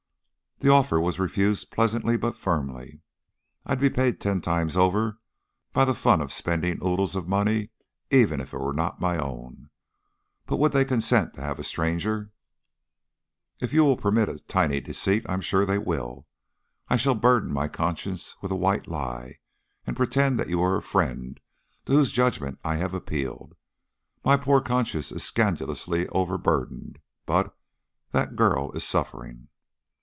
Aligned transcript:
The 0.63 0.69
offer 0.69 0.99
was 1.01 1.17
refused 1.17 1.71
pleasantly, 1.71 2.17
but 2.17 2.35
firmly. 2.35 3.01
"I'd 3.65 3.79
be 3.79 3.89
paid 3.89 4.21
ten 4.21 4.41
times 4.41 4.77
over 4.77 5.17
by 5.73 5.85
the 5.85 5.95
fun 5.95 6.21
of 6.21 6.31
spending 6.31 6.75
oodles 6.85 7.15
of 7.15 7.27
money 7.27 7.71
even 8.11 8.39
if 8.39 8.53
it 8.53 8.59
were 8.59 8.71
not 8.71 9.01
my 9.01 9.17
own. 9.17 9.71
But 10.45 10.57
would 10.57 10.71
they 10.71 10.85
consent 10.85 11.33
to 11.33 11.41
have 11.41 11.57
a 11.57 11.63
stranger?" 11.63 12.31
"If 13.59 13.73
you 13.73 13.83
will 13.83 13.97
permit 13.97 14.29
a 14.29 14.37
tiny 14.37 14.79
deceit, 14.79 15.25
I'm 15.27 15.41
sure 15.41 15.65
they 15.65 15.79
will. 15.79 16.27
I 16.89 16.95
shall 16.95 17.15
burden 17.15 17.51
my 17.51 17.67
conscience 17.67 18.35
with 18.43 18.51
a 18.51 18.55
white 18.55 18.87
lie 18.87 19.39
and 19.87 19.97
pretend 19.97 20.39
that 20.39 20.49
you 20.49 20.61
are 20.61 20.75
a 20.77 20.83
friend 20.83 21.39
to 21.87 21.93
whose 21.93 22.11
judgment 22.11 22.59
I 22.63 22.75
have 22.75 22.93
appealed. 22.93 23.55
My 24.23 24.37
poor 24.37 24.61
conscience 24.61 25.11
is 25.11 25.23
scandalously 25.23 26.07
overburdened, 26.09 26.99
but 27.25 27.57
that 28.11 28.35
girl 28.35 28.71
is 28.73 28.83
suffering!" 28.83 29.47